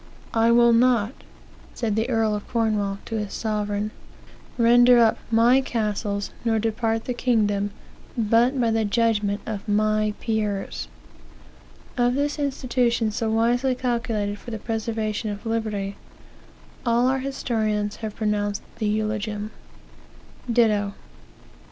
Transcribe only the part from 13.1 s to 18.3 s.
so wisely calculated for the preservation of liberty, all our, historians have